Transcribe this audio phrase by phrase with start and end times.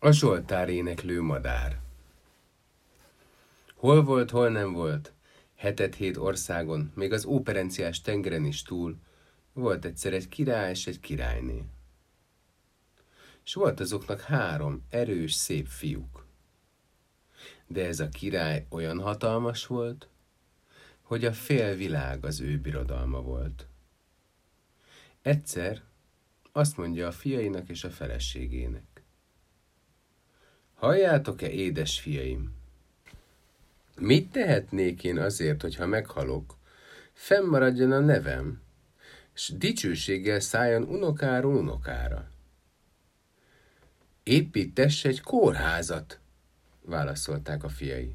[0.00, 1.80] A Zsoltár éneklő madár
[3.74, 5.12] Hol volt, hol nem volt,
[5.54, 8.96] hetet hét országon, még az óperenciás tengeren is túl,
[9.52, 11.64] volt egyszer egy király és egy királyné.
[13.44, 16.26] És volt azoknak három erős, szép fiúk.
[17.66, 20.08] De ez a király olyan hatalmas volt,
[21.02, 23.66] hogy a fél világ az ő birodalma volt.
[25.22, 25.82] Egyszer
[26.52, 28.87] azt mondja a fiainak és a feleségének.
[30.78, 32.54] Halljátok-e, édes fiaim?
[33.96, 36.56] Mit tehetnék én azért, hogyha meghalok,
[37.12, 38.60] fennmaradjon a nevem,
[39.32, 42.30] s dicsőséggel szálljon unokáról unokára?
[44.22, 46.20] Építess egy kórházat,
[46.80, 48.14] válaszolták a fiai.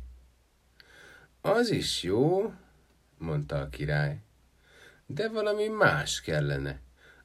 [1.41, 2.53] Az is jó,
[3.17, 4.19] mondta a király,
[5.05, 6.79] de valami más kellene,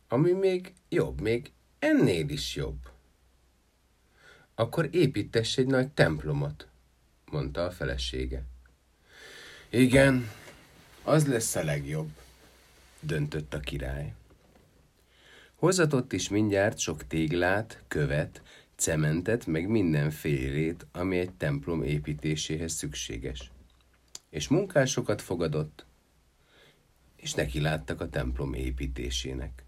[0.08, 2.96] ami még jobb, még ennél is jobb.
[4.58, 6.68] Akkor építess egy nagy templomot,
[7.30, 8.44] mondta a felesége.
[9.70, 10.30] Igen,
[11.02, 12.10] az lesz a legjobb,
[13.00, 14.14] döntött a király.
[15.54, 18.42] Hozatott is mindjárt sok téglát, követ,
[18.76, 23.50] cementet, meg mindenfélét, ami egy templom építéséhez szükséges.
[24.30, 25.86] És munkásokat fogadott,
[27.16, 29.66] és neki láttak a templom építésének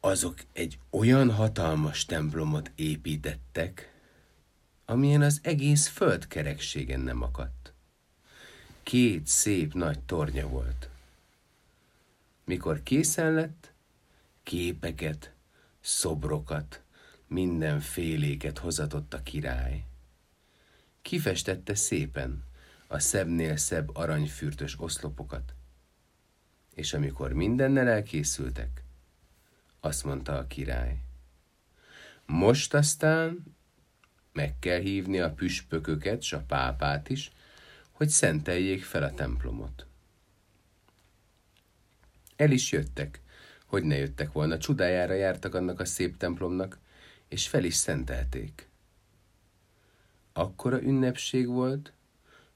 [0.00, 3.92] azok egy olyan hatalmas templomot építettek,
[4.84, 7.72] amilyen az egész földkerekségen nem akadt.
[8.82, 10.88] Két szép nagy tornya volt.
[12.44, 13.72] Mikor készen lett,
[14.42, 15.32] képeket,
[15.80, 16.82] szobrokat,
[17.26, 19.84] mindenféléket hozatott a király.
[21.02, 22.44] Kifestette szépen
[22.86, 25.54] a szebbnél szebb aranyfürtös oszlopokat,
[26.74, 28.82] és amikor mindennel elkészültek,
[29.88, 30.98] azt mondta a király.
[32.26, 33.56] Most aztán
[34.32, 37.32] meg kell hívni a püspököket, s a pápát is,
[37.90, 39.86] hogy szenteljék fel a templomot.
[42.36, 43.20] El is jöttek,
[43.66, 46.78] hogy ne jöttek volna, csodájára jártak annak a szép templomnak,
[47.28, 48.68] és fel is szentelték.
[50.32, 51.92] Akkora ünnepség volt,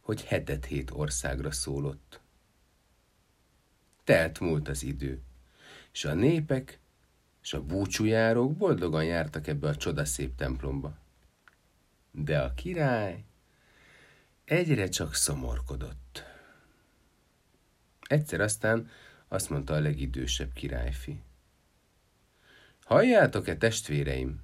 [0.00, 2.20] hogy hetet hét országra szólott.
[4.04, 5.22] Telt múlt az idő,
[5.92, 6.80] és a népek
[7.42, 10.98] és a búcsújárók boldogan jártak ebbe a csodaszép templomba.
[12.10, 13.24] De a király
[14.44, 16.24] egyre csak szomorkodott.
[18.00, 18.90] Egyszer aztán
[19.28, 21.20] azt mondta a legidősebb királyfi.
[22.84, 24.40] Halljátok-e, testvéreim?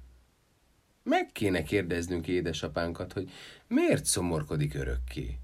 [1.03, 3.31] Meg kéne kérdeznünk édesapánkat, hogy
[3.67, 5.37] miért szomorkodik örökké.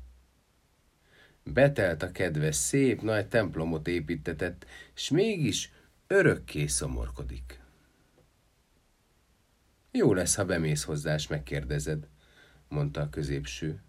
[1.44, 5.72] Betelt a kedves, szép, nagy templomot építetett, s mégis
[6.08, 7.60] örökké szomorkodik.
[9.92, 12.08] Jó lesz, ha bemész hozzá, és megkérdezed,
[12.68, 13.82] mondta a középső.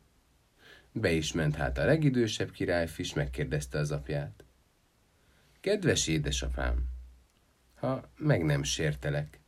[0.92, 4.44] Be is ment hát a legidősebb királyfi, és megkérdezte az apját.
[5.60, 6.88] Kedves édesapám,
[7.74, 9.40] ha meg nem sértelek,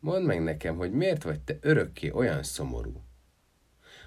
[0.00, 3.02] mondd meg nekem, hogy miért vagy te örökké olyan szomorú.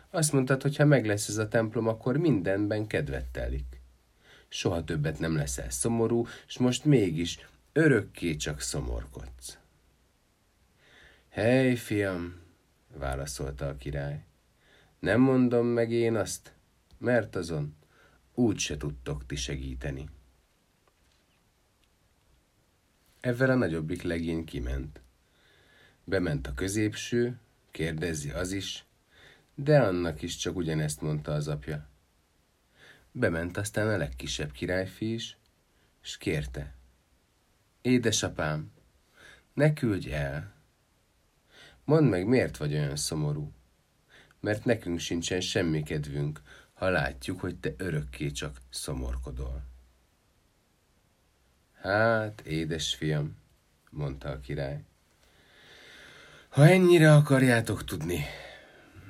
[0.09, 3.76] Azt mondtad, hogy ha meg lesz ez a templom, akkor mindenben kedvet telik
[4.47, 7.39] soha többet nem leszel szomorú, és most mégis
[7.73, 9.57] örökké csak szomorkodsz.
[11.29, 12.39] Hely, fiam,
[12.93, 14.23] válaszolta a király,
[14.99, 16.53] nem mondom meg én azt,
[16.97, 17.75] mert azon
[18.33, 20.09] úgy se tudtok ti segíteni.
[23.19, 25.01] Ezzel a nagyobbik legény kiment.
[26.03, 27.39] Bement a középső,
[27.71, 28.85] kérdezi az is,
[29.55, 31.89] de annak is csak ugyanezt mondta az apja.
[33.19, 35.37] Bement aztán a legkisebb királyfi is,
[36.03, 36.73] és kérte.
[37.81, 38.71] Édesapám,
[39.53, 40.53] ne küldj el!
[41.83, 43.51] Mondd meg, miért vagy olyan szomorú?
[44.39, 46.41] Mert nekünk sincsen semmi kedvünk,
[46.73, 49.63] ha látjuk, hogy te örökké csak szomorkodol.
[51.73, 53.37] Hát, édes fiam,
[53.89, 54.83] mondta a király.
[56.49, 58.25] Ha ennyire akarjátok tudni,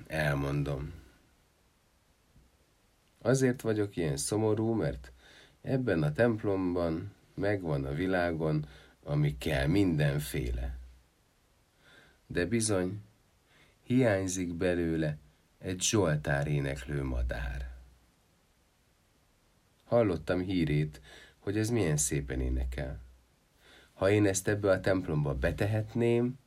[0.08, 0.97] elmondom.
[3.28, 5.12] Azért vagyok ilyen szomorú, mert
[5.62, 8.68] ebben a templomban megvan a világon,
[9.04, 10.78] ami kell mindenféle.
[12.28, 13.02] De bizony,
[13.84, 15.18] hiányzik belőle
[15.60, 17.72] egy Zsoltár éneklő madár.
[19.84, 21.02] Hallottam hírét,
[21.40, 23.00] hogy ez milyen szépen énekel.
[23.94, 26.40] Ha én ezt ebbe a templomba betehetném,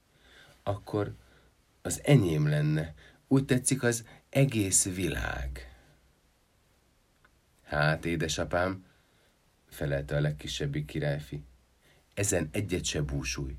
[0.62, 1.14] akkor
[1.82, 2.94] az enyém lenne.
[3.28, 5.69] Úgy tetszik az egész világ.
[7.70, 8.84] Hát, édesapám,
[9.68, 11.44] felelte a legkisebbik királyfi,
[12.14, 13.56] ezen egyet se búsulj.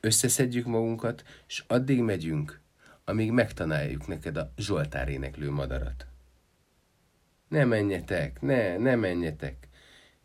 [0.00, 2.60] Összeszedjük magunkat, és addig megyünk,
[3.04, 6.06] amíg megtanáljuk neked a Zsoltár éneklő madarat.
[7.48, 9.68] Ne menjetek, ne, ne menjetek,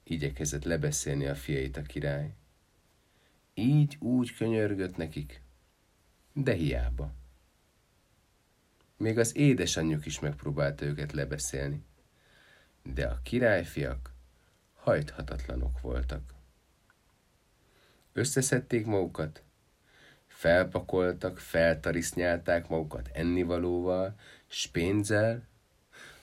[0.03, 2.33] igyekezett lebeszélni a fiait a király.
[3.53, 5.41] Így úgy könyörgött nekik,
[6.33, 7.13] de hiába.
[8.97, 11.83] Még az édesanyjuk is megpróbálta őket lebeszélni,
[12.83, 14.11] de a királyfiak
[14.73, 16.33] hajthatatlanok voltak.
[18.13, 19.43] Összeszedték magukat,
[20.27, 24.15] felpakoltak, feltarisznyálták magukat ennivalóval,
[24.47, 25.47] s pénzzel,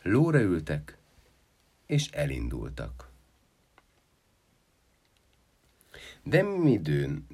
[0.03, 0.99] lóra ültek,
[1.87, 3.09] és elindultak.
[6.23, 7.27] De midőn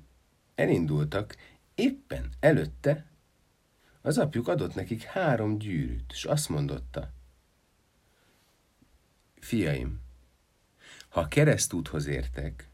[0.55, 1.37] elindultak,
[1.75, 3.07] éppen előtte
[4.03, 7.13] az apjuk adott nekik három gyűrűt, és azt mondotta,
[9.45, 10.01] fiaim,
[11.09, 12.69] ha keresztúthoz értek,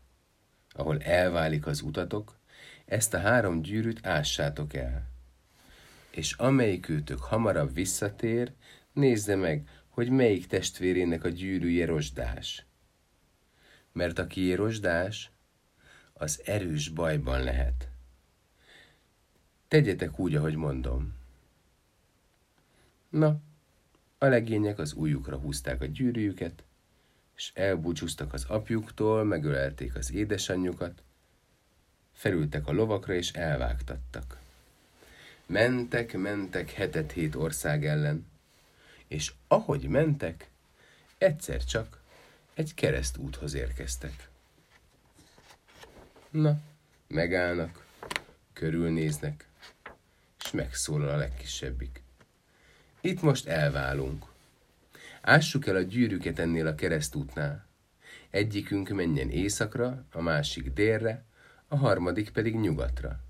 [0.72, 2.38] ahol elválik az utatok,
[2.84, 5.10] ezt a három gyűrűt ássátok el.
[6.10, 8.52] És amelyikőtök hamarabb visszatér,
[8.92, 12.66] nézze meg, hogy melyik testvérének a gyűrűje rozsdás.
[13.92, 15.30] Mert aki rozsdás,
[16.12, 17.88] az erős bajban lehet.
[19.68, 21.14] Tegyetek úgy, ahogy mondom.
[23.08, 23.40] Na,
[24.22, 26.62] a legények az ujjukra húzták a gyűrűjüket,
[27.36, 31.02] és elbúcsúztak az apjuktól, megölelték az édesanyjukat,
[32.12, 34.38] felültek a lovakra és elvágtattak.
[35.46, 38.26] Mentek, mentek hetet hét ország ellen,
[39.06, 40.50] és ahogy mentek,
[41.18, 42.00] egyszer csak
[42.54, 44.28] egy keresztúthoz érkeztek.
[46.30, 46.60] Na,
[47.06, 47.86] megállnak,
[48.52, 49.46] körülnéznek,
[50.44, 52.02] és megszólal a legkisebbik.
[53.00, 54.24] Itt most elválunk.
[55.20, 57.66] Ássuk el a gyűrűket ennél a keresztútnál.
[58.30, 61.24] Egyikünk menjen északra, a másik délre,
[61.68, 63.20] a harmadik pedig nyugatra.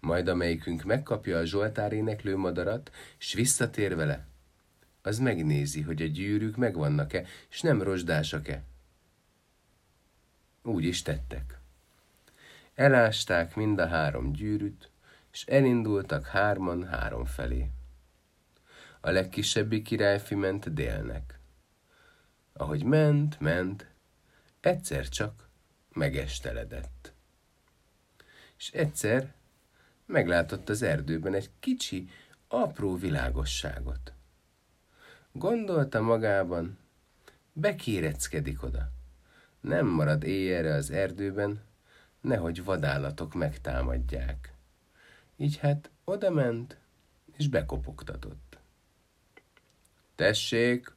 [0.00, 4.26] Majd amelyikünk megkapja a Zsoltár éneklő madarat, s visszatér vele,
[5.02, 8.62] az megnézi, hogy a gyűrűk megvannak-e, és nem rozsdásak-e.
[10.62, 11.58] Úgy is tettek.
[12.74, 14.90] Elásták mind a három gyűrűt,
[15.32, 17.70] és elindultak hárman három felé.
[19.00, 21.38] A legkisebbi királyfi ment délnek.
[22.52, 23.86] Ahogy ment, ment,
[24.60, 25.48] egyszer csak
[25.92, 27.12] megesteledett.
[28.56, 29.32] És egyszer
[30.06, 32.08] meglátott az erdőben egy kicsi,
[32.48, 34.12] apró világosságot.
[35.32, 36.78] Gondolta magában,
[37.52, 38.90] bekéreckedik oda.
[39.60, 41.62] Nem marad éjjelre az erdőben,
[42.20, 44.52] nehogy vadállatok megtámadják.
[45.36, 46.76] Így hát oda ment,
[47.36, 48.49] és bekopogtatott.
[50.20, 50.94] Tessék,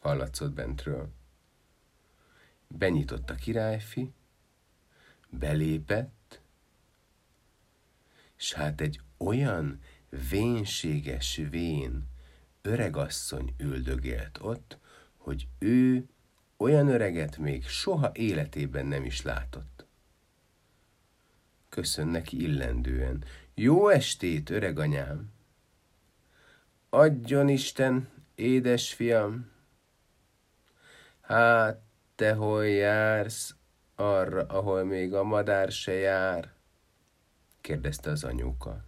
[0.00, 1.08] hallatszott bentről.
[2.68, 4.12] Benyitott a királyfi,
[5.30, 6.40] belépett,
[8.36, 9.80] s hát egy olyan
[10.30, 12.08] vénséges vén
[12.62, 14.78] öregasszony üldögélt ott,
[15.16, 16.08] hogy ő
[16.56, 19.86] olyan öreget még soha életében nem is látott.
[21.68, 23.24] Köszön neki illendően.
[23.54, 25.34] Jó estét, öreganyám!
[26.90, 29.50] Adjon Isten, édesfiam!
[31.20, 31.82] Hát,
[32.14, 33.54] te hol jársz,
[33.94, 36.52] arra, ahol még a madár se jár?
[37.60, 38.84] kérdezte az anyuka.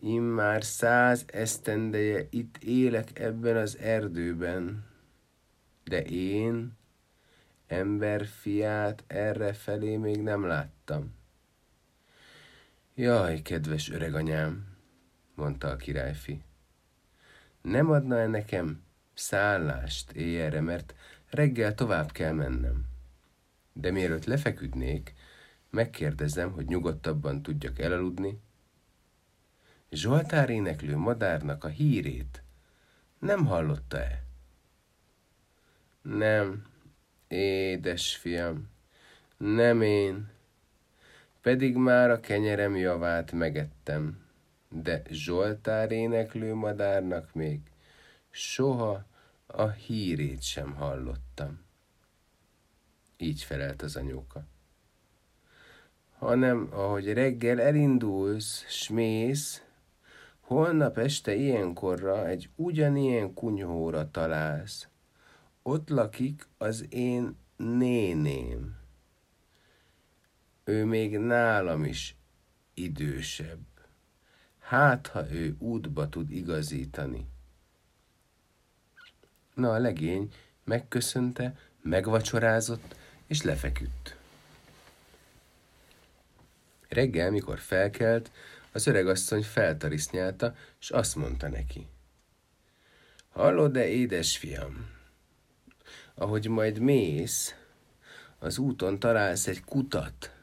[0.00, 4.86] Immár száz esztendeje itt élek ebben az erdőben,
[5.84, 6.76] de én
[7.66, 11.14] emberfiát erre felé még nem láttam.
[12.94, 14.77] Jaj, kedves öreganyám,
[15.38, 16.42] mondta a királyfi,
[17.62, 18.82] nem adna-e nekem
[19.14, 20.94] szállást éjjelre, mert
[21.30, 22.84] reggel tovább kell mennem.
[23.72, 25.14] De mielőtt lefeküdnék,
[25.70, 28.40] megkérdezem, hogy nyugodtabban tudjak elaludni.
[29.90, 32.42] Zsoltár éneklő madárnak a hírét
[33.18, 34.22] nem hallotta-e?
[36.02, 36.66] Nem,
[37.28, 38.68] édes fiam,
[39.36, 40.30] nem én,
[41.40, 44.27] pedig már a kenyerem javát megettem,
[44.68, 47.60] de Zsoltár éneklő madárnak még
[48.30, 49.06] soha
[49.46, 51.60] a hírét sem hallottam.
[53.16, 54.44] Így felelt az anyóka.
[56.18, 59.62] Hanem, ahogy reggel elindulsz, s mész,
[60.40, 64.88] holnap este ilyenkorra egy ugyanilyen kunyhóra találsz.
[65.62, 68.76] Ott lakik az én néném.
[70.64, 72.16] Ő még nálam is
[72.74, 73.67] idősebb.
[74.68, 77.26] Hát, ha ő útba tud igazítani.
[79.54, 80.32] Na a legény
[80.64, 82.96] megköszönte, megvacsorázott,
[83.26, 84.16] és lefeküdt.
[86.88, 88.30] Reggel, mikor felkelt,
[88.72, 91.86] az öregasszony feltarisznyálta, és azt mondta neki.
[93.28, 94.90] Hallod-e, édesfiam?
[96.14, 97.54] Ahogy majd mész,
[98.38, 100.37] az úton találsz egy kutat,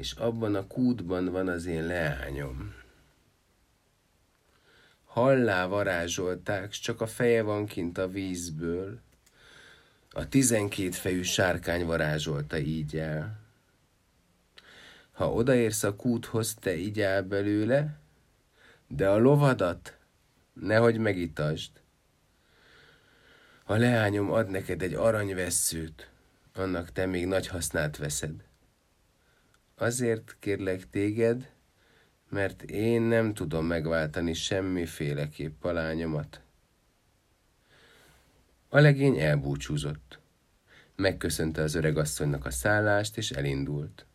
[0.00, 2.74] és abban a kútban van az én leányom.
[5.04, 9.00] Hallá varázsolták, csak a feje van kint a vízből.
[10.10, 13.40] A tizenkét fejű sárkány varázsolta így el.
[15.12, 17.98] Ha odaérsz a kúthoz, te igyál belőle,
[18.86, 19.96] de a lovadat
[20.52, 21.70] nehogy megitasd.
[23.64, 26.10] A leányom ad neked egy aranyvesszőt,
[26.54, 28.49] annak te még nagy hasznát veszed.
[29.80, 31.50] Azért kérlek téged,
[32.28, 36.40] mert én nem tudom megváltani semmiféleképp a lányomat.
[38.68, 40.18] A legény elbúcsúzott.
[40.96, 44.06] Megköszönte az öregasszonynak a szállást, és elindult.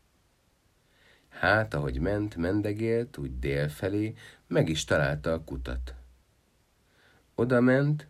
[1.29, 4.13] Hát, ahogy ment, mendegélt, úgy dél felé,
[4.47, 5.93] meg is találta a kutat.
[7.35, 8.07] Oda ment,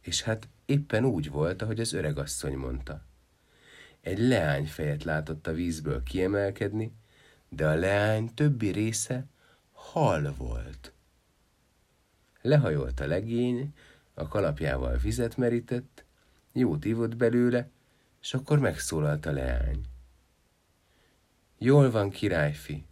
[0.00, 3.06] és hát éppen úgy volt, ahogy az öregasszony mondta.
[4.08, 6.92] Egy leányfejet látott a vízből kiemelkedni,
[7.48, 9.26] de a leány többi része
[9.72, 10.92] hal volt.
[12.42, 13.74] Lehajolt a legény,
[14.14, 16.04] a kalapjával vizet merített,
[16.52, 17.68] jót ivott belőle,
[18.20, 19.84] és akkor megszólalt a leány.
[21.58, 22.84] Jól van, királyfi.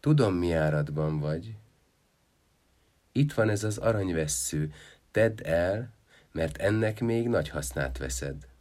[0.00, 1.54] Tudom, mi áradban vagy.
[3.12, 4.72] Itt van ez az aranyvessző,
[5.10, 5.92] tedd el,
[6.32, 8.54] mert ennek még nagy hasznát veszed.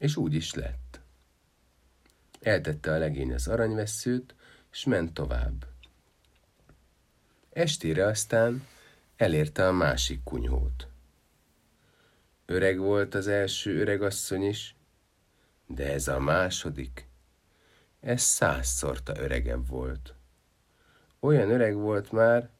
[0.00, 1.00] És úgy is lett.
[2.40, 4.34] Eltette a legény az aranyvesszőt,
[4.72, 5.66] és ment tovább.
[7.52, 8.66] Estére aztán
[9.16, 10.88] elérte a másik kunyhót.
[12.46, 14.76] Öreg volt az első öregasszony is,
[15.66, 17.08] de ez a második,
[18.00, 20.14] ez százszorta öregebb volt.
[21.18, 22.50] Olyan öreg volt már,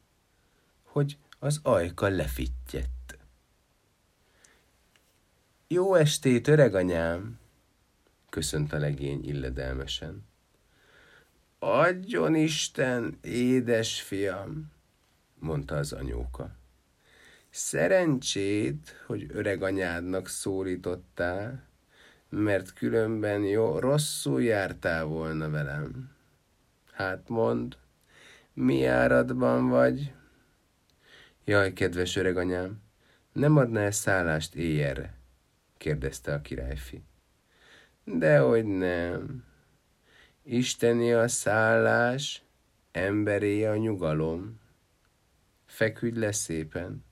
[0.82, 2.99] hogy az ajka lefittyett.
[5.72, 7.38] Jó estét, öreganyám!
[8.28, 10.24] köszönt a legény illedelmesen.
[11.58, 14.72] Adjon Isten, édes fiam,
[15.38, 16.50] mondta az anyóka.
[17.50, 21.64] Szerencsét, hogy öreganyádnak szólítottál,
[22.28, 26.10] mert különben jó, rosszul jártál volna velem.
[26.92, 27.76] Hát mond,
[28.52, 30.12] mi áradban vagy?
[31.44, 32.82] Jaj, kedves öreganyám,
[33.32, 35.18] nem adná -e szállást éjjelre?
[35.80, 37.02] Kérdezte a királyfi.
[38.04, 39.44] Dehogy nem.
[40.42, 42.42] Isteni a szállás,
[42.92, 44.60] emberé a nyugalom.
[45.66, 47.04] Feküdj le szépen.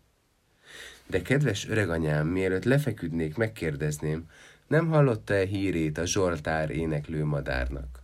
[1.06, 4.30] De kedves öreganyám, mielőtt lefeküdnék, megkérdezném,
[4.66, 8.02] nem hallotta-e hírét a Zsoltár éneklő madárnak?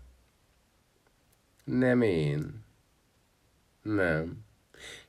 [1.65, 2.65] Nem én.
[3.83, 4.45] Nem.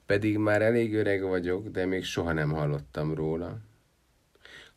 [0.05, 3.59] Pedig már elég öreg vagyok, de még soha nem hallottam róla.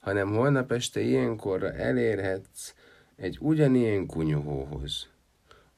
[0.09, 2.75] Hanem holnap este ilyenkorra elérhetsz
[3.17, 5.09] egy ugyanilyen kunyhóhoz.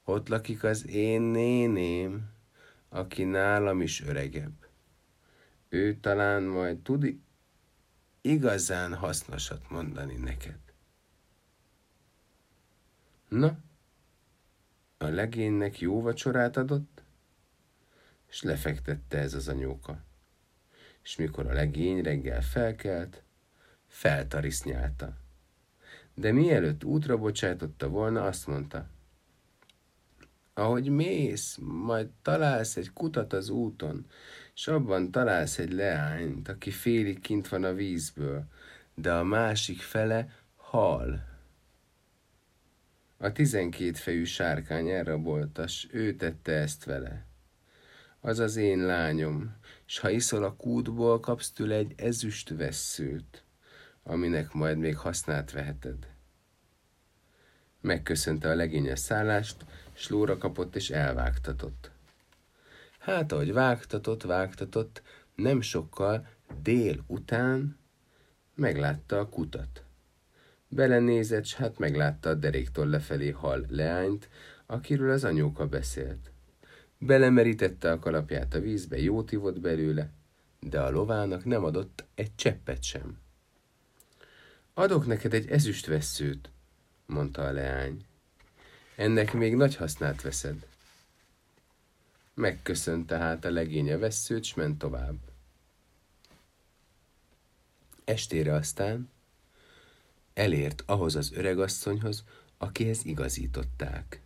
[0.05, 2.31] Ott lakik az én néném,
[2.89, 4.67] aki nálam is öregebb.
[5.69, 7.15] Ő talán majd tud
[8.21, 10.59] igazán hasznosat mondani neked.
[13.29, 13.59] Na,
[14.99, 17.03] a legénynek jó vacsorát adott,
[18.29, 20.05] és lefektette ez az anyóka.
[21.03, 23.23] És mikor a legény reggel felkelt,
[23.91, 25.17] feltarisznyálta.
[26.15, 28.89] De mielőtt útra bocsátotta volna, azt mondta,
[30.55, 34.07] ahogy mész, majd találsz egy kutat az úton,
[34.55, 38.45] és abban találsz egy leányt, aki félig kint van a vízből,
[38.95, 41.29] de a másik fele hal.
[43.17, 47.27] A tizenkét fejű sárkány elrabolta, s ő tette ezt vele.
[48.21, 53.45] Az az én lányom, s ha iszol a kútból, kapsz tőle egy ezüst vesszőt,
[54.03, 56.09] aminek majd még hasznát veheted.
[57.81, 61.91] Megköszönte a legényes szállást, s lóra kapott és elvágtatott.
[62.99, 65.03] Hát, ahogy vágtatott, vágtatott,
[65.35, 66.27] nem sokkal
[66.63, 67.79] dél után
[68.55, 69.83] meglátta a kutat.
[70.69, 74.29] Belenézett, s hát meglátta a deréktól lefelé hal leányt,
[74.67, 76.31] akiről az anyóka beszélt.
[76.99, 80.11] Belemerítette a kalapját a vízbe, jót ivott belőle,
[80.61, 83.19] de a lovának nem adott egy cseppet sem.
[84.81, 86.51] Adok neked egy ezüstveszőt,
[87.07, 88.05] mondta a leány.
[88.97, 90.67] Ennek még nagy hasznát veszed.
[92.35, 95.19] Megköszönt tehát a legény a s ment tovább.
[98.05, 99.11] Estére aztán
[100.35, 102.25] elért ahhoz az öregasszonyhoz,
[102.59, 104.21] akihez igazították.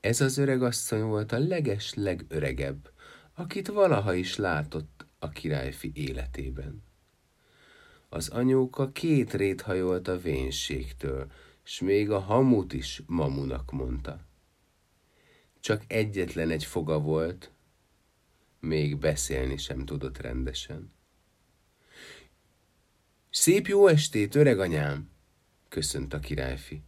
[0.00, 2.90] Ez az öregasszony volt a leges legöregebb,
[3.34, 6.88] akit valaha is látott a királyfi életében.
[8.12, 11.30] Az anyóka két rét hajolt a vénségtől,
[11.62, 14.20] s még a hamut is mamunak mondta.
[15.60, 17.50] Csak egyetlen egy foga volt,
[18.60, 20.92] még beszélni sem tudott rendesen.
[23.30, 25.10] Szép jó estét, öreganyám!
[25.68, 26.82] köszönt a királyfi.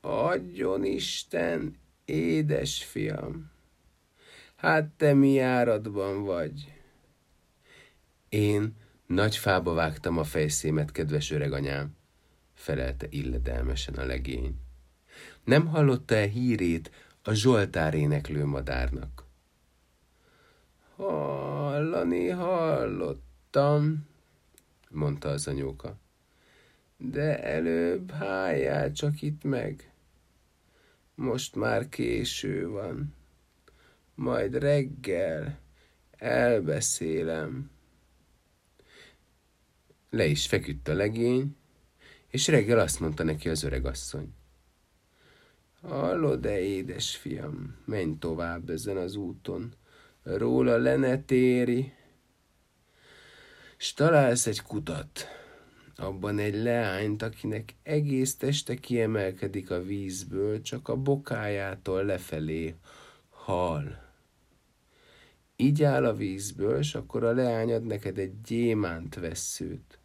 [0.00, 3.50] Adjon Isten, édes fiam!
[4.56, 6.72] Hát te mi áradban vagy?
[8.28, 8.76] Én
[9.12, 11.96] nagy fába vágtam a fejszémet, kedves öreganyám,
[12.54, 14.56] felelte illedelmesen a legény.
[15.44, 16.90] Nem hallotta-e hírét
[17.22, 19.24] a Zsoltár éneklő madárnak?
[20.96, 24.06] Hallani hallottam,
[24.90, 25.96] mondta az anyóka.
[26.96, 29.92] De előbb hájjál csak itt meg.
[31.14, 33.14] Most már késő van.
[34.14, 35.58] Majd reggel
[36.10, 37.71] elbeszélem.
[40.14, 41.56] Le is feküdt a legény,
[42.28, 44.34] és reggel azt mondta neki az öregasszony.
[45.80, 49.74] Hallod-e, édesfiam, menj tovább ezen az úton,
[50.22, 51.92] róla le ne téri,
[53.76, 55.26] s találsz egy kutat,
[55.96, 62.74] abban egy leányt, akinek egész teste kiemelkedik a vízből, csak a bokájától lefelé
[63.28, 64.10] hal.
[65.56, 70.00] Így áll a vízből, és akkor a leány ad neked egy gyémánt vesszőt,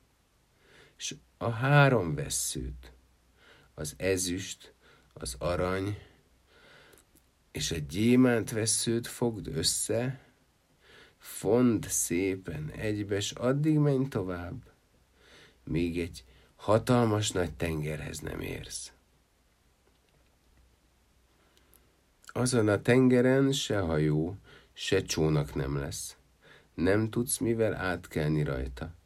[0.97, 2.91] és a három vesszőt,
[3.73, 4.73] az ezüst,
[5.13, 5.97] az arany,
[7.51, 10.19] és a gyémánt veszőt fogd össze,
[11.17, 14.71] fond szépen egybe, s addig menj tovább,
[15.63, 16.23] még egy
[16.55, 18.91] hatalmas nagy tengerhez nem érsz.
[22.25, 24.37] Azon a tengeren se hajó,
[24.73, 26.17] se csónak nem lesz.
[26.73, 28.96] Nem tudsz mivel átkelni rajta.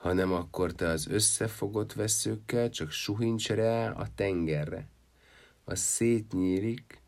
[0.00, 4.88] Hanem akkor te az összefogott veszőkkel csak suhincs rá a tengerre.
[5.64, 7.02] Az szétnyílik,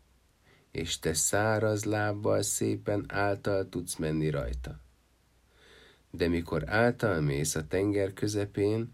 [0.71, 4.79] és te száraz lábbal szépen által tudsz menni rajta.
[6.11, 8.93] De mikor által mész a tenger közepén,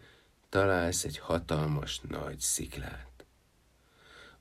[0.50, 3.26] találsz egy hatalmas nagy sziklát.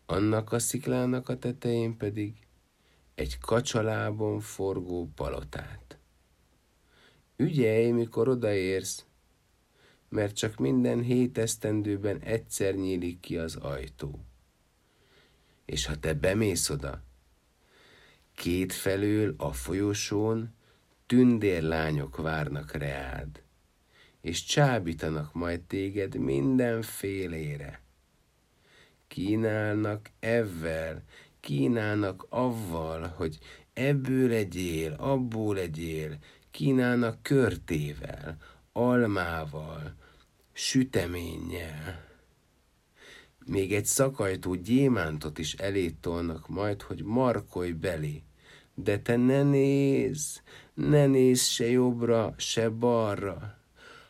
[0.06, 2.34] Annak a sziklának a tetején pedig
[3.14, 5.98] egy kacsalábon forgó palotát.
[7.36, 9.06] Ügyelj, mikor odaérsz,
[10.08, 14.24] mert csak minden hét esztendőben egyszer nyílik ki az ajtó.
[15.64, 17.06] És ha te bemész oda,
[18.38, 20.54] Két felől a folyosón
[21.06, 23.42] tündérlányok várnak reád,
[24.20, 27.80] és csábítanak majd téged mindenfélére.
[29.08, 31.02] Kínálnak evvel,
[31.40, 33.38] kínálnak avval, hogy
[33.72, 36.18] ebből legyél, abból legyél,
[36.50, 38.36] kínálnak körtével,
[38.78, 39.94] almával,
[40.52, 42.06] süteménnyel.
[43.44, 48.22] Még egy szakajtó gyémántot is elét tolnak majd, hogy markolj belé
[48.82, 50.36] de te ne nézz,
[50.74, 53.58] ne nézz se jobbra, se balra,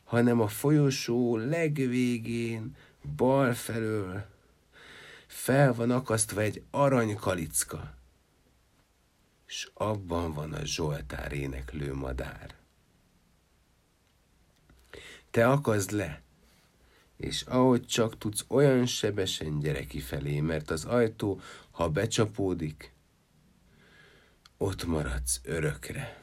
[0.05, 2.77] hanem a folyosó legvégén,
[3.17, 4.25] bal felől,
[5.27, 7.95] fel van akasztva egy aranykalicka,
[9.47, 12.58] s abban van a Zsoltár éneklő madár.
[15.31, 16.23] Te akazd le,
[17.17, 22.93] és ahogy csak tudsz, olyan sebesen gyere kifelé, mert az ajtó, ha becsapódik,
[24.57, 26.23] ott maradsz örökre.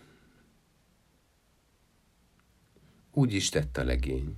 [3.11, 4.37] Úgy is tett a legény.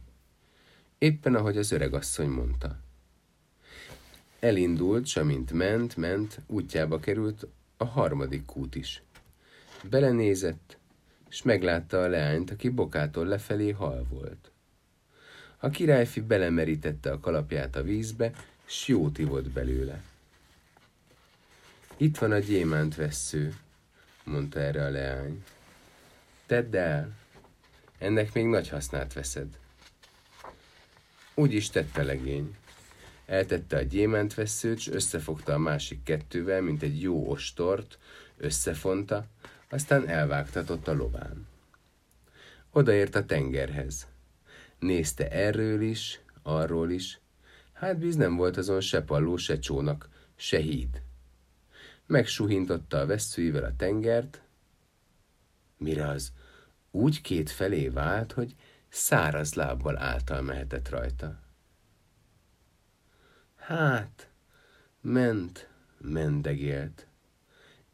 [0.97, 2.79] Éppen ahogy az öregasszony mondta.
[4.39, 9.03] Elindult, s amint ment, ment, útjába került a harmadik kút is.
[9.89, 10.77] Belenézett,
[11.29, 14.51] és meglátta a leányt, aki bokától lefelé hal volt.
[15.57, 18.31] A királyfi belemerítette a kalapját a vízbe,
[18.65, 20.01] s jót ivott belőle.
[21.97, 23.55] Itt van a gyémánt vessző,
[24.23, 25.43] mondta erre a leány.
[26.45, 27.11] Tedd el,
[27.97, 29.57] ennek még nagy hasznát veszed.
[31.33, 32.55] Úgy is tette legény.
[33.25, 37.97] Eltette a gyémántveszőt, s összefogta a másik kettővel, mint egy jó ostort,
[38.37, 39.25] összefonta,
[39.69, 41.47] aztán elvágtatott a lován.
[42.71, 44.07] Odaért a tengerhez.
[44.79, 47.19] Nézte erről is, arról is.
[47.73, 51.01] Hát víz nem volt azon se palló, se csónak, se híd
[52.07, 54.41] megsuhintotta a vesszőivel a tengert,
[55.77, 56.31] mire az
[56.91, 58.55] úgy két felé vált, hogy
[58.89, 61.39] száraz lábbal által mehetett rajta.
[63.55, 64.29] Hát,
[65.01, 67.07] ment, mendegélt.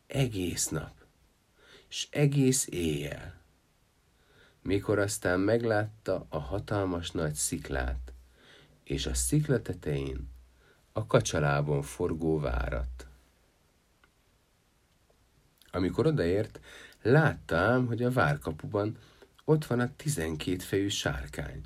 [0.08, 1.06] Egész nap,
[1.88, 3.42] s egész éjjel.
[4.64, 8.14] Mikor aztán meglátta a hatalmas nagy sziklát,
[8.84, 10.30] és a szikla tetején
[10.92, 13.08] a kacsalábon forgó várat.
[15.72, 16.60] Amikor odaért,
[17.02, 18.98] láttam, hogy a várkapuban
[19.46, 21.62] ott van a tizenkét fejű sárkány.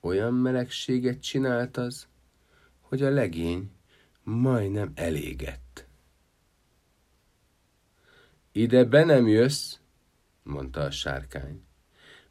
[0.00, 2.06] Olyan melegséget csinált az,
[2.80, 3.70] hogy a legény
[4.22, 5.86] majdnem elégett.
[8.52, 9.76] Ide be nem jössz,
[10.42, 11.64] mondta a sárkány,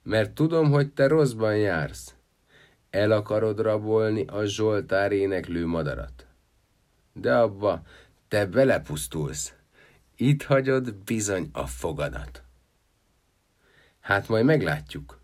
[0.03, 2.15] mert tudom, hogy te rosszban jársz.
[2.89, 6.25] El akarod rabolni a Zsoltár éneklő madarat.
[7.13, 7.83] De abba
[8.27, 9.53] te belepusztulsz.
[10.15, 12.43] Itt hagyod bizony a fogadat.
[13.99, 15.19] Hát majd meglátjuk,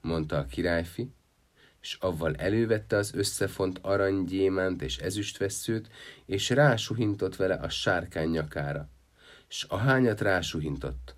[0.00, 1.12] mondta a királyfi,
[1.80, 5.88] és avval elővette az összefont aranygyémánt és ezüstveszőt,
[6.26, 8.88] és rásuhintott vele a sárkány nyakára,
[9.48, 11.14] s a hányat rásuhintott,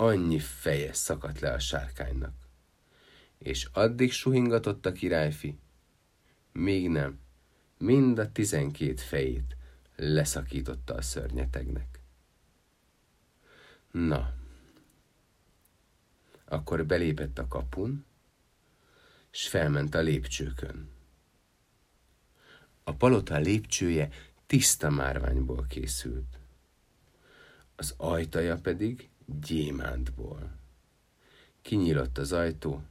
[0.00, 2.34] annyi feje szakadt le a sárkánynak.
[3.38, 5.58] És addig suhingatott a királyfi,
[6.52, 7.18] még nem,
[7.78, 9.56] mind a tizenkét fejét
[9.96, 12.00] leszakította a szörnyetegnek.
[13.90, 14.34] Na,
[16.44, 18.04] akkor belépett a kapun,
[19.30, 20.90] s felment a lépcsőkön.
[22.84, 24.08] A palota lépcsője
[24.46, 26.38] tiszta márványból készült,
[27.76, 29.08] az ajtaja pedig
[29.40, 30.58] gyémántból.
[31.62, 32.82] Kinyílott az ajtó,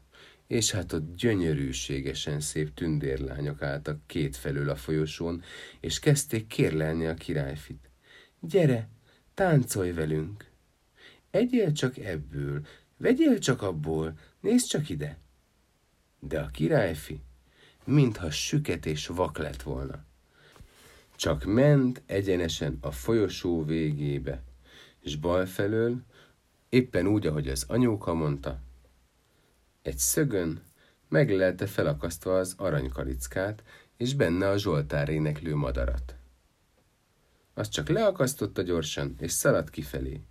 [0.47, 5.41] és hát ott gyönyörűségesen szép tündérlányok álltak két felül a folyosón,
[5.79, 7.89] és kezdték kérlelni a királyfit.
[8.39, 8.89] Gyere,
[9.33, 10.45] táncolj velünk!
[11.31, 12.65] Egyél csak ebből,
[12.97, 15.17] vegyél csak abból, nézd csak ide!
[16.19, 17.21] De a királyfi,
[17.83, 20.05] mintha süket és vak lett volna.
[21.15, 24.43] Csak ment egyenesen a folyosó végébe,
[24.99, 26.03] és bal felől,
[26.69, 28.59] éppen úgy, ahogy az anyóka mondta,
[29.81, 30.61] egy szögön
[31.09, 33.63] meglelte felakasztva az aranykalickát,
[33.97, 36.15] és benne a Zsoltár éneklő madarat.
[37.53, 40.21] Azt csak leakasztotta gyorsan, és szaladt kifelé.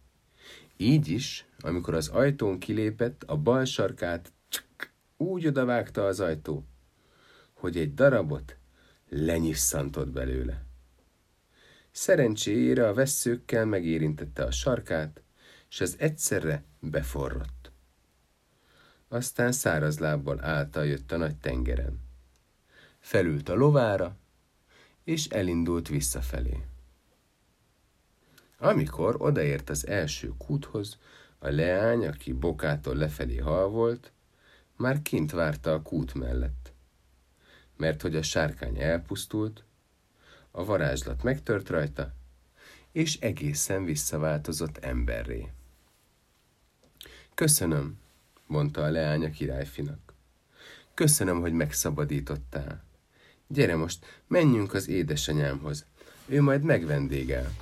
[0.76, 4.32] Így is, amikor az ajtón kilépett, a bal sarkát
[5.16, 6.64] úgy odavágta az ajtó,
[7.52, 8.56] hogy egy darabot
[9.08, 10.64] lenyisszantott belőle.
[11.90, 15.22] Szerencséjére a vesszőkkel megérintette a sarkát,
[15.70, 17.70] és az egyszerre beforrott.
[19.08, 22.00] Aztán száraz lábbal állta jött a nagy tengeren.
[22.98, 24.16] Felült a lovára,
[25.04, 26.64] és elindult visszafelé.
[28.58, 30.98] Amikor odaért az első kúthoz,
[31.38, 34.12] a leány, aki bokától lefelé hal volt,
[34.76, 36.72] már kint várta a kút mellett.
[37.76, 39.64] Mert hogy a sárkány elpusztult,
[40.50, 42.14] a varázslat megtört rajta,
[42.96, 45.48] és egészen visszaváltozott emberré.
[47.34, 47.98] Köszönöm,
[48.46, 50.14] mondta a leány a királyfinak.
[50.94, 52.84] Köszönöm, hogy megszabadítottál.
[53.46, 55.84] Gyere most, menjünk az édesanyámhoz.
[56.26, 57.52] Ő majd megvendégel.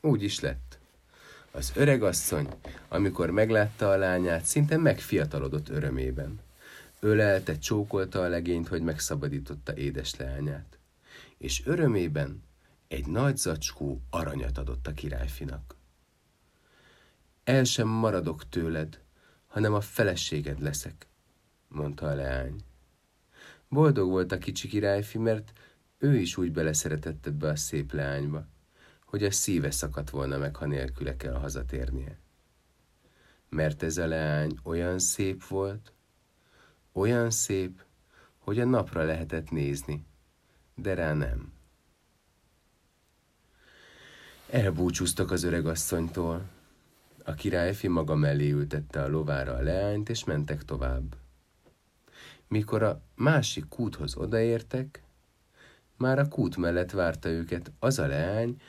[0.00, 0.78] Úgy is lett.
[1.50, 2.48] Az öreg asszony,
[2.88, 6.40] amikor meglátta a lányát, szinte megfiatalodott örömében.
[7.00, 10.78] Ölelte, csókolta a legényt, hogy megszabadította édes leányát.
[11.38, 12.42] És örömében
[12.94, 15.76] egy nagy zacskó aranyat adott a királyfinak.
[17.44, 19.00] El sem maradok tőled,
[19.46, 21.06] hanem a feleséged leszek,
[21.68, 22.60] mondta a leány.
[23.68, 25.52] Boldog volt a kicsi királyfi, mert
[25.98, 28.46] ő is úgy beleszeretett ebbe a szép leányba
[29.14, 32.18] hogy a szíve szakadt volna meg, ha nélküle kell hazatérnie.
[33.48, 35.92] Mert ez a leány olyan szép volt,
[36.92, 37.84] olyan szép,
[38.38, 40.06] hogy a napra lehetett nézni,
[40.74, 41.52] de rá nem.
[44.50, 46.42] Elbúcsúztak az öreg asszonytól.
[47.24, 51.16] A királyfi maga mellé ültette a lovára a leányt, és mentek tovább.
[52.48, 55.02] Mikor a másik kúthoz odaértek,
[55.96, 58.60] már a kút mellett várta őket az a leány,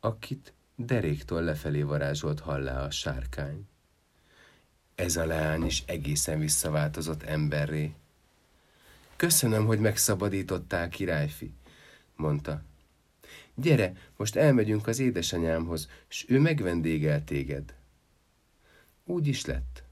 [0.00, 3.66] akit deréktől lefelé varázsolt hallá a sárkány.
[4.94, 7.94] Ez a leány is egészen visszaváltozott emberré.
[9.16, 11.54] Köszönöm, hogy megszabadítottál, királyfi,
[12.16, 12.62] mondta.
[13.54, 17.74] Gyere, most elmegyünk az édesanyámhoz, s ő megvendégel téged.
[19.04, 19.82] Úgy is lett.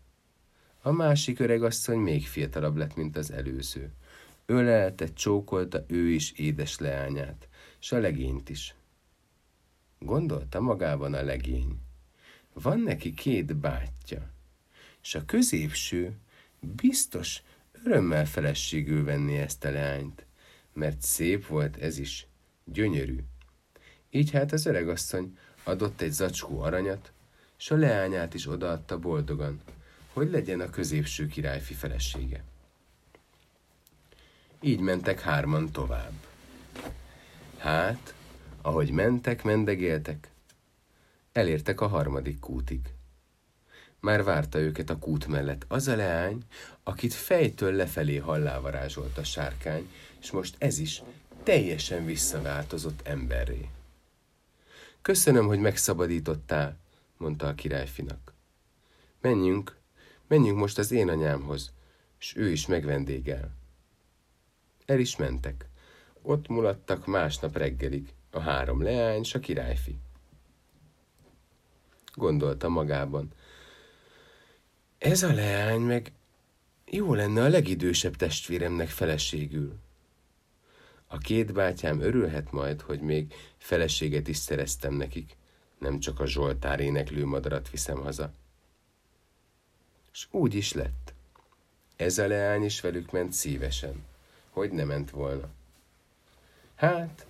[0.83, 3.93] A másik öregasszony még fiatalabb lett, mint az előző.
[4.47, 8.75] Ölelte, csókolta ő is édes leányát, s a legényt is.
[9.99, 11.79] Gondolta magában a legény.
[12.53, 14.31] Van neki két bátyja,
[15.03, 16.17] és a középső
[16.61, 17.43] biztos
[17.85, 20.27] örömmel feleségül venni ezt a leányt,
[20.73, 22.27] mert szép volt ez is,
[22.65, 23.19] gyönyörű.
[24.11, 27.13] Így hát az öregasszony adott egy zacskó aranyat,
[27.57, 29.61] s a leányát is odaadta boldogan,
[30.13, 32.45] hogy legyen a középső királyfi felesége.
[34.61, 36.13] Így mentek hárman tovább.
[37.59, 38.15] Hát,
[38.63, 40.31] ahogy mentek, mendegéltek,
[41.33, 42.81] elértek a harmadik kútig.
[44.01, 46.43] Már várta őket a kút mellett az a leány,
[46.83, 51.03] akit fejtől lefelé hallávarázsolt a sárkány, és most ez is
[51.43, 53.69] teljesen visszaváltozott emberré.
[55.03, 56.79] Köszönöm, hogy megszabadítottál,
[57.17, 58.35] mondta a királyfinak.
[59.21, 59.77] Menjünk,
[60.27, 61.73] menjünk most az én anyámhoz,
[62.19, 63.51] és ő is megvendégel.
[64.87, 65.69] El is mentek.
[66.23, 69.99] Ott mulattak másnap reggelig a három leány s a királyfi.
[72.15, 73.33] Gondolta magában.
[74.99, 76.13] Ez a leány meg
[76.85, 79.79] jó lenne a legidősebb testvéremnek feleségül.
[81.13, 85.37] A két bátyám örülhet majd, hogy még feleséget is szereztem nekik,
[85.79, 88.33] nem csak a Zsoltár éneklő madarat viszem haza.
[90.13, 91.15] És úgy is lett.
[91.97, 94.05] Ez a leány is velük ment szívesen,
[94.51, 95.49] hogy ne ment volna.
[96.75, 97.27] Hát,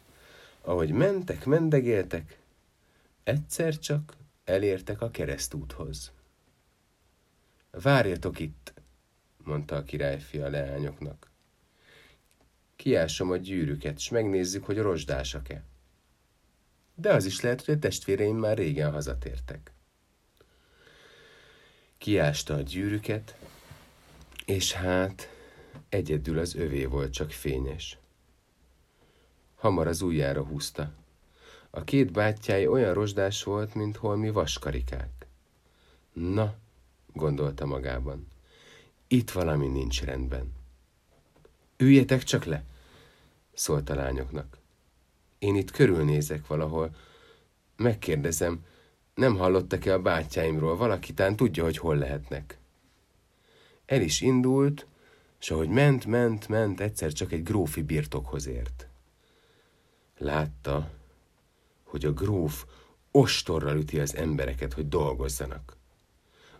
[0.61, 2.39] ahogy mentek, mendegéltek,
[3.23, 6.13] egyszer csak elértek a keresztúthoz.
[7.71, 8.73] Várjatok itt,
[9.45, 11.30] mondta a királyfi a leányoknak.
[12.81, 15.65] Kiásom a gyűrűket, s megnézzük, hogy rozsdásak-e.
[16.95, 19.73] De az is lehet, hogy a testvéreim már régen hazatértek.
[21.99, 23.37] Kiásta a gyűrűket,
[24.45, 25.29] és hát
[25.89, 27.99] egyedül az övé volt csak fényes.
[29.55, 30.93] Hamar az ujjára húzta.
[31.71, 35.27] A két bátyái olyan rozsdás volt, mint holmi vaskarikák.
[36.13, 36.55] Na,
[37.13, 38.27] gondolta magában,
[39.09, 40.53] itt valami nincs rendben.
[41.77, 42.65] Üljetek csak le,
[43.61, 44.59] szólt a lányoknak.
[45.39, 46.95] Én itt körülnézek valahol.
[47.77, 48.65] Megkérdezem,
[49.15, 50.77] nem hallottak-e a bátyáimról?
[50.77, 52.59] Valaki tán tudja, hogy hol lehetnek.
[53.87, 54.87] El is indult,
[55.41, 58.89] és ahogy ment, ment, ment, egyszer csak egy grófi birtokhoz ért.
[60.19, 60.91] Látta,
[61.85, 62.67] hogy a gróf
[63.11, 65.77] ostorral üti az embereket, hogy dolgozzanak.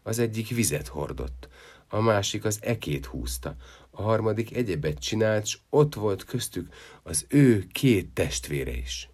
[0.03, 1.49] Az egyik vizet hordott,
[1.89, 3.57] a másik az ekét húzta,
[4.01, 9.09] a harmadik egyebet csinált, s ott volt köztük az ő két testvére is.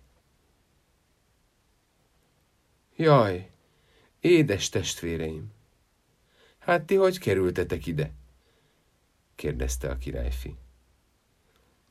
[2.97, 3.51] Jaj,
[4.21, 5.53] édes testvéreim!
[6.59, 8.13] Hát ti hogy kerültetek ide?
[9.35, 10.57] kérdezte a királyfi.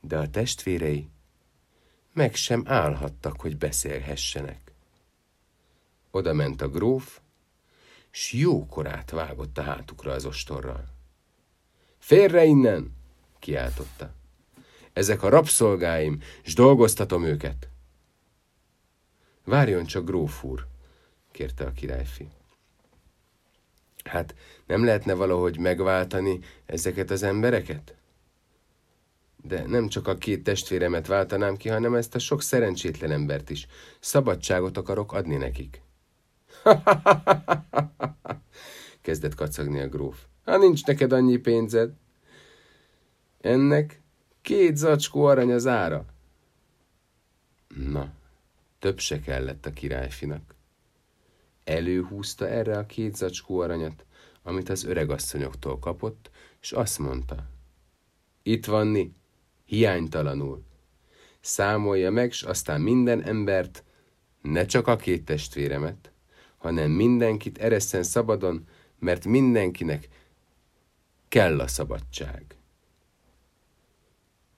[0.00, 1.08] De a testvérei
[2.12, 4.72] meg sem állhattak, hogy beszélhessenek.
[6.10, 7.20] Oda ment a gróf,
[8.10, 10.95] s jókorát vágott a hátukra az ostorral.
[12.06, 12.94] Félre innen!
[13.38, 14.12] kiáltotta.
[14.92, 17.68] Ezek a rabszolgáim, s dolgoztatom őket.
[19.44, 20.66] Várjon csak, gróf úr,
[21.30, 22.28] kérte a királyfi.
[24.04, 24.34] Hát
[24.66, 27.94] nem lehetne valahogy megváltani ezeket az embereket?
[29.42, 33.66] De nem csak a két testvéremet váltanám ki, hanem ezt a sok szerencsétlen embert is.
[34.00, 35.82] Szabadságot akarok adni nekik.
[39.02, 40.26] Kezdett kacagni a gróf.
[40.46, 41.92] Ha nincs neked annyi pénzed.
[43.40, 44.00] Ennek
[44.42, 46.04] két zacskó arany az ára.
[47.76, 48.12] Na,
[48.78, 50.54] több se kellett a királyfinak.
[51.64, 54.04] Előhúzta erre a két zacskó aranyat,
[54.42, 56.30] amit az öregasszonyoktól kapott,
[56.60, 57.48] és azt mondta.
[58.42, 59.12] Itt vanni,
[59.64, 60.62] hiánytalanul.
[61.40, 63.84] Számolja meg, s aztán minden embert,
[64.42, 66.12] ne csak a két testvéremet,
[66.56, 70.08] hanem mindenkit ereszen szabadon, mert mindenkinek
[71.36, 72.56] kell a szabadság.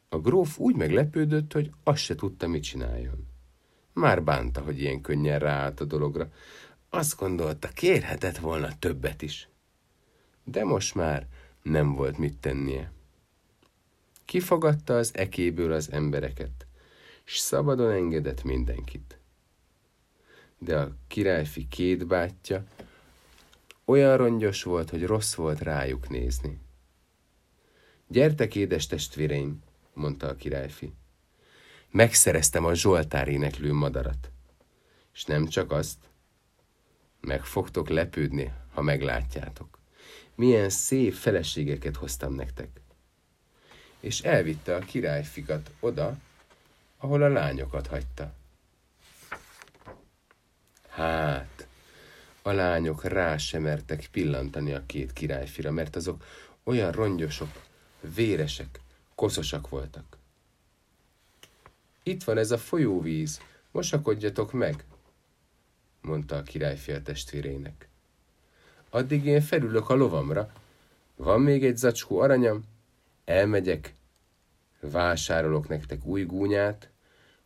[0.08, 3.26] A gróf úgy meglepődött, hogy azt se tudta, mit csináljon.
[3.92, 6.32] Már bánta, hogy ilyen könnyen ráállt a dologra.
[6.88, 9.48] Azt gondolta, kérhetett volna többet is.
[10.44, 11.26] De most már
[11.62, 12.92] nem volt mit tennie.
[14.24, 16.66] Kifogadta az ekéből az embereket,
[17.24, 19.18] s szabadon engedett mindenkit.
[20.58, 22.64] De a királyfi két bátyja
[23.84, 26.66] olyan rongyos volt, hogy rossz volt rájuk nézni.
[28.08, 30.92] Gyertek, édes testvéreim, mondta a királyfi.
[31.90, 34.30] Megszereztem a Zsoltár éneklő madarat.
[35.14, 35.98] És nem csak azt,
[37.20, 39.78] meg fogtok lepődni, ha meglátjátok.
[40.34, 42.80] Milyen szép feleségeket hoztam nektek
[44.00, 46.16] és elvitte a királyfikat oda,
[46.96, 48.32] ahol a lányokat hagyta.
[50.88, 51.66] Hát,
[52.42, 56.24] a lányok rá sem mertek pillantani a két királyfira, mert azok
[56.62, 57.48] olyan rongyosok,
[58.00, 58.80] véresek,
[59.14, 60.16] koszosak voltak.
[62.02, 64.84] Itt van ez a folyóvíz, mosakodjatok meg,
[66.00, 67.88] mondta a királyfia testvérének.
[68.90, 70.52] Addig én felülök a lovamra.
[71.16, 72.64] Van még egy zacskó aranyam,
[73.24, 73.94] elmegyek,
[74.80, 76.88] vásárolok nektek új gúnyát,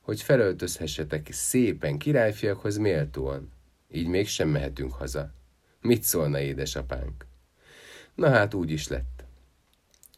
[0.01, 3.53] hogy felöltözhessetek szépen királyfiakhoz méltóan.
[3.91, 5.33] Így mégsem mehetünk haza.
[5.81, 7.27] Mit szólna édesapánk?
[8.15, 9.22] Na hát úgy is lett.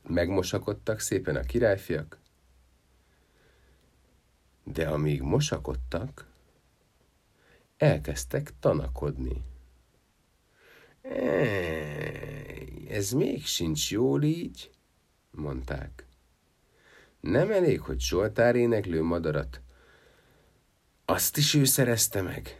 [0.08, 2.18] Megmosakodtak szépen a királyfiak,
[4.64, 6.26] de amíg mosakodtak,
[7.76, 9.44] elkezdtek tanakodni.
[12.88, 14.70] Ez még sincs jól így,
[15.30, 16.06] mondták.
[17.20, 19.60] Nem elég, hogy Zsoltár éneklő madarat.
[21.04, 22.58] Azt is ő szerezte meg.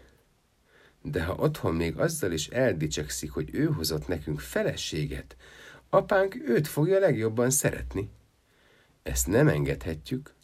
[1.03, 5.37] De ha otthon még azzal is eldicsekszik, hogy ő hozott nekünk feleséget,
[5.95, 8.09] apánk őt fogja legjobban szeretni.
[9.03, 10.35] Ezt nem engedhetjük.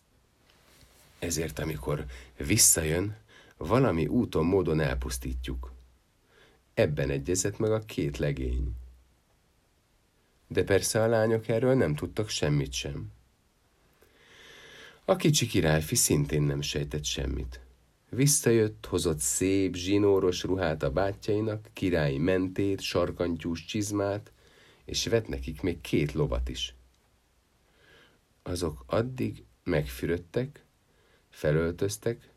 [1.18, 2.04] Ezért, amikor
[2.36, 3.16] visszajön,
[3.56, 5.72] valami úton, módon elpusztítjuk.
[6.74, 8.72] Ebben egyezett meg a két legény.
[10.48, 13.10] De persze a lányok erről nem tudtak semmit sem.
[15.04, 17.60] A kicsi királyfi szintén nem sejtett semmit.
[18.08, 24.32] Visszajött, hozott szép, zsinóros ruhát a bátyjainak, királyi mentét, sarkantyús csizmát,
[24.90, 26.74] és vett nekik még két lovat is.
[28.42, 30.64] Azok addig megfürödtek,
[31.28, 32.28] felöltöztek,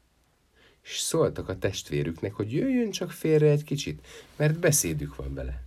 [0.82, 5.63] és szóltak a testvérüknek, hogy jöjjön csak félre egy kicsit, mert beszédük van vele.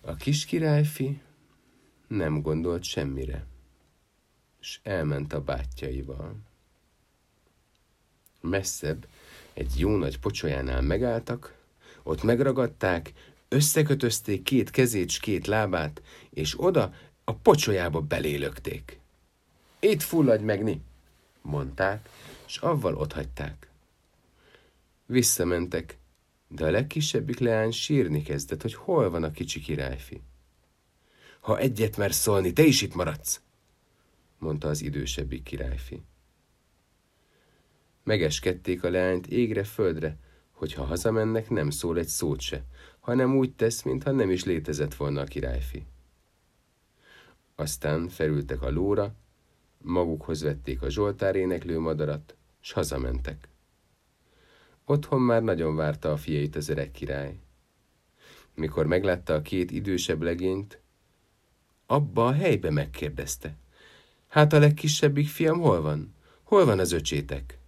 [0.00, 1.20] A kis királyfi
[2.06, 3.46] nem gondolt semmire,
[4.60, 6.36] és elment a bátyjaival.
[8.40, 9.06] Messzebb,
[9.52, 11.58] egy jó nagy pocsolyánál megálltak,
[12.02, 13.12] ott megragadták,
[13.50, 18.98] összekötözték két kezét s két lábát, és oda a pocsolyába belélökték.
[19.80, 20.80] Itt fulladj meg, ni,
[21.42, 22.08] mondták,
[22.46, 23.70] és avval otthagyták.
[25.06, 25.98] Visszamentek,
[26.48, 30.20] de a legkisebbik leány sírni kezdett, hogy hol van a kicsi királyfi.
[31.40, 33.40] Ha egyet mer szólni, te is itt maradsz,
[34.38, 36.02] mondta az idősebbik királyfi.
[38.04, 40.16] Megeskedték a leányt égre földre,
[40.50, 42.64] hogy ha hazamennek, nem szól egy szót se,
[43.00, 45.86] hanem úgy tesz, mintha nem is létezett volna a királyfi.
[47.54, 49.14] Aztán felültek a lóra,
[49.78, 53.48] magukhoz vették a Zsoltár éneklő madarat, s hazamentek.
[54.84, 57.38] Otthon már nagyon várta a fiait az öreg király.
[58.54, 60.80] Mikor meglátta a két idősebb legényt,
[61.86, 63.56] abba a helybe megkérdezte.
[64.28, 66.14] Hát a legkisebbik fiam hol van?
[66.42, 67.58] Hol van az öcsétek?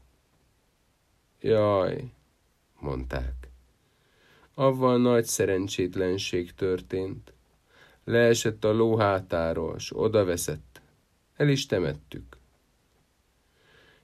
[1.40, 2.12] Jaj,
[2.78, 3.41] mondták.
[4.54, 7.32] Avval nagy szerencsétlenség történt.
[8.04, 10.80] Leesett a ló hátáról, s odaveszett.
[11.36, 12.36] El is temettük.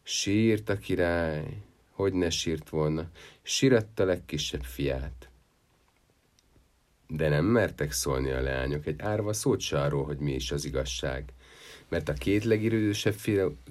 [0.02, 3.08] Sírt a király, hogy ne sírt volna,
[3.42, 5.28] síratta legkisebb fiát.
[7.06, 10.64] De nem mertek szólni a leányok egy árva szót se arról, hogy mi is az
[10.64, 11.32] igazság,
[11.88, 13.16] mert a két legidősebb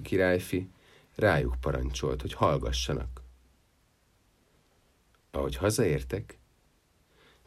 [0.02, 0.68] királyfi
[1.14, 3.22] rájuk parancsolt, hogy hallgassanak.
[5.30, 6.37] Ahogy hazaértek,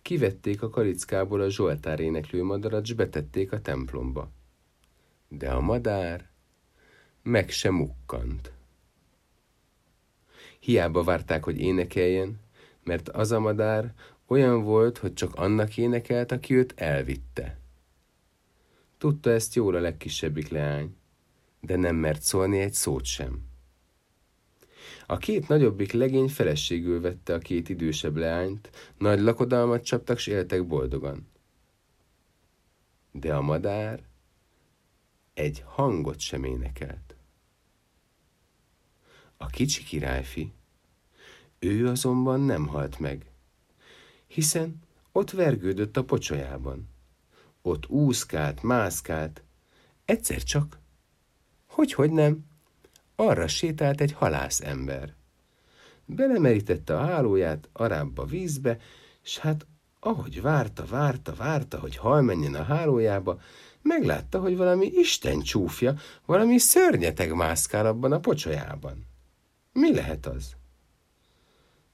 [0.02, 4.32] kivették a kalickából a Zsoltár éneklő madarat, s betették a templomba.
[5.28, 6.30] De a madár
[7.24, 8.52] meg sem mukkant.
[10.60, 12.40] Hiába várták, hogy énekeljen,
[12.84, 13.94] mert az a madár
[14.28, 17.60] olyan volt, hogy csak annak énekelt, aki őt elvitte.
[18.98, 20.96] Tudta ezt jól a legkisebbik leány,
[21.60, 23.51] de nem mert szólni egy szót sem.
[25.12, 30.67] A két nagyobbik legény feleségül vette a két idősebb leányt, nagy lakodalmat csaptak, s éltek
[30.67, 31.28] boldogan.
[33.12, 34.04] De a madár
[35.34, 37.15] egy hangot sem énekelt.
[39.38, 40.54] A kicsi királyfi,
[41.60, 43.32] ő azonban nem halt meg,
[44.28, 44.80] hiszen
[45.12, 46.89] ott vergődött a pocsolyában.
[47.62, 49.43] Ott úszkált, mászkált,
[50.05, 50.80] egyszer csak,
[51.66, 52.49] hogy-hogy nem,
[53.22, 55.13] arra sétált egy halász ember.
[56.05, 58.78] Belemerítette a hálóját arábba vízbe,
[59.24, 59.65] és hát
[59.99, 63.39] ahogy várta, várta, várta, hogy hal menjen a hálójába,
[63.82, 65.95] meglátta, hogy valami Isten csúfja,
[66.26, 69.05] valami szörnyeteg mászkál abban a pocsolyában.
[69.74, 70.55] Mi lehet az?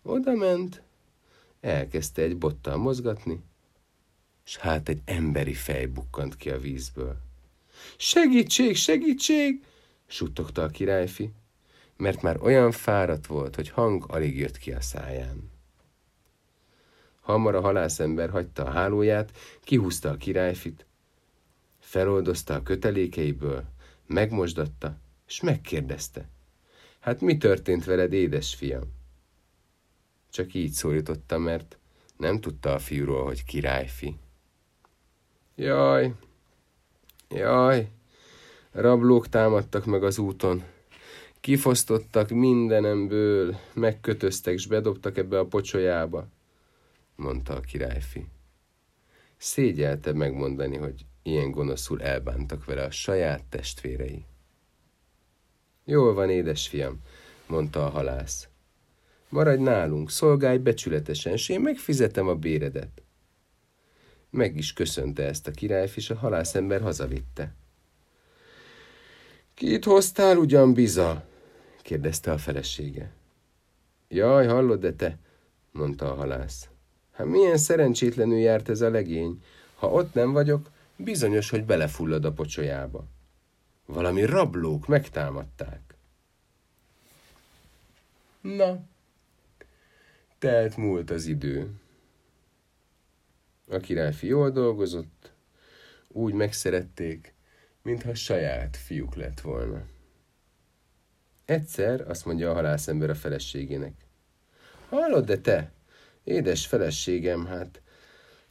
[0.03, 0.83] Oda ment,
[1.61, 3.43] elkezdte egy bottal mozgatni,
[4.45, 7.17] és hát egy emberi fej bukkant ki a vízből.
[7.97, 9.63] Segítség, segítség!
[10.07, 11.31] Suttogta a királyfi,
[11.97, 15.51] mert már olyan fáradt volt, hogy hang alig jött ki a száján.
[17.21, 19.31] Hamar a halászember hagyta a hálóját,
[19.61, 20.85] kihúzta a királyfit,
[21.79, 23.63] feloldozta a kötelékeiből,
[24.05, 24.97] megmosdatta,
[25.27, 26.29] és megkérdezte.
[26.99, 28.83] Hát mi történt veled, édesfiam?
[30.29, 31.77] Csak így szólította, mert
[32.17, 34.17] nem tudta a fiúról, hogy királyfi.
[35.55, 36.13] Jaj,
[37.29, 37.89] jaj,
[38.77, 40.63] rablók támadtak meg az úton.
[41.39, 46.27] Kifosztottak mindenemből, megkötöztek, s bedobtak ebbe a pocsolyába,
[47.15, 48.25] mondta a királyfi.
[49.37, 54.25] Szégyelte megmondani, hogy ilyen gonoszul elbántak vele a saját testvérei.
[55.85, 57.01] Jól van, édesfiam,
[57.47, 58.47] mondta a halász.
[59.29, 63.01] Maradj nálunk, szolgálj becsületesen, és én megfizetem a béredet.
[64.29, 67.55] Meg is köszönte ezt a királyfi, és a halászember hazavitte.
[69.57, 71.23] Kit hoztál ugyan, biza?
[71.81, 73.11] kérdezte a felesége.
[74.07, 75.17] Jaj, hallod, de te,
[75.71, 76.69] mondta a halász.
[77.11, 79.43] Hát milyen szerencsétlenül járt ez a legény.
[79.75, 83.05] Ha ott nem vagyok, bizonyos, hogy belefullad a pocsolyába.
[83.85, 85.95] Valami rablók megtámadták.
[88.41, 88.79] Na,
[90.39, 91.71] telt múlt az idő.
[93.69, 95.31] A királyfi jól dolgozott,
[96.07, 97.35] úgy megszerették,
[97.87, 99.81] mintha saját fiúk lett volna.
[101.45, 103.93] Egyszer azt mondja a halászember a feleségének.
[104.89, 105.71] Hallod, de te,
[106.23, 107.81] édes feleségem, hát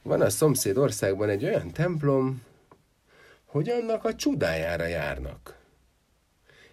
[0.01, 2.41] van a szomszéd országban egy olyan templom,
[3.45, 5.59] hogy annak a csodájára járnak.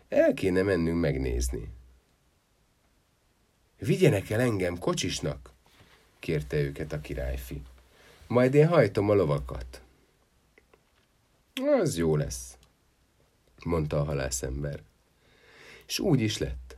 [0.08, 1.72] El kéne mennünk megnézni.
[3.78, 5.50] Vigyenek el engem kocsisnak,
[6.18, 7.62] kérte őket a királyfi.
[8.26, 9.83] Majd én hajtom a lovakat.
[11.62, 12.56] Az jó lesz,
[13.64, 14.82] mondta a halászember.
[15.86, 16.76] És úgy is lett.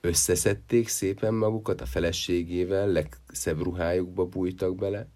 [0.00, 5.08] Összeszedték szépen magukat a feleségével, legszebb ruhájukba bújtak bele.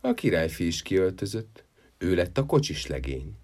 [0.00, 1.64] A királyfi is kiöltözött,
[1.98, 3.36] ő lett a kocsis legény.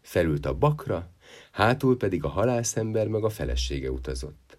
[0.00, 1.10] Felült a bakra,
[1.50, 4.58] hátul pedig a halászember meg a felesége utazott.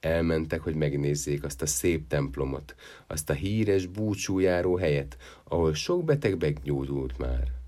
[0.00, 2.74] Elmentek, hogy megnézzék azt a szép templomot,
[3.06, 7.60] azt a híres búcsújáró helyet, ahol sok beteg meggyógyult már.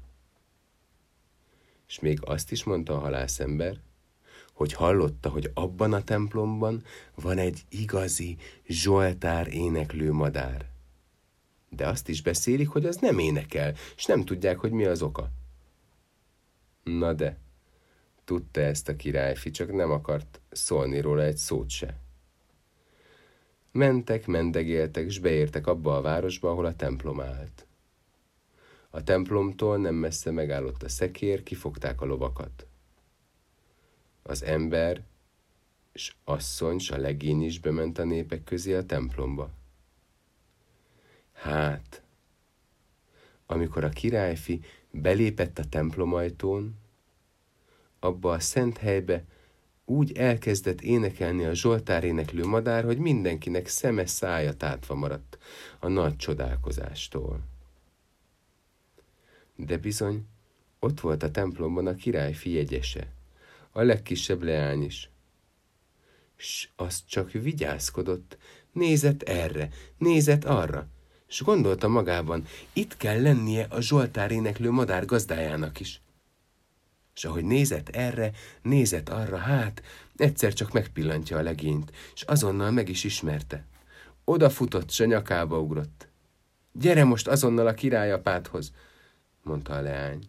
[1.94, 3.80] És még azt is mondta a halászember,
[4.52, 6.84] hogy hallotta, hogy abban a templomban
[7.14, 8.36] van egy igazi
[8.66, 10.70] Zsoltár éneklő madár.
[11.68, 15.30] De azt is beszélik, hogy az nem énekel, és nem tudják, hogy mi az oka.
[16.82, 17.38] Na de,
[18.24, 22.00] tudta ezt a királyfi, csak nem akart szólni róla egy szót se.
[23.72, 27.63] Mentek, mendegéltek, és beértek abba a városba, ahol a templom állt.
[28.94, 32.66] A templomtól nem messze megállott a szekér, kifogták a lovakat.
[34.22, 35.02] Az ember
[35.92, 39.50] és asszony, s a legény is bement a népek közé a templomba.
[41.32, 42.02] Hát,
[43.46, 46.74] amikor a királyfi belépett a templomajtón,
[47.98, 49.24] abba a szent helybe
[49.84, 55.38] úgy elkezdett énekelni a Zsoltár éneklő madár, hogy mindenkinek szeme szája tátva maradt
[55.78, 57.52] a nagy csodálkozástól.
[59.56, 60.26] De bizony,
[60.78, 63.12] ott volt a templomban a királyfi jegyese,
[63.70, 65.10] a legkisebb leány is.
[66.36, 68.36] S az csak vigyázkodott,
[68.72, 70.88] nézett erre, nézett arra,
[71.26, 76.00] s gondolta magában, itt kell lennie a Zsoltár éneklő madár gazdájának is.
[77.14, 78.30] És ahogy nézett erre,
[78.62, 79.82] nézett arra, hát
[80.16, 83.66] egyszer csak megpillantja a legényt, és azonnal meg is ismerte.
[84.24, 86.08] Odafutott, s a nyakába ugrott.
[86.72, 88.72] Gyere most azonnal a királyapádhoz,
[89.44, 90.28] mondta a leány.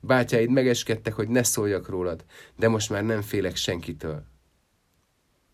[0.00, 2.24] Bátyáid megeskedtek, hogy ne szóljak rólad,
[2.56, 4.24] de most már nem félek senkitől.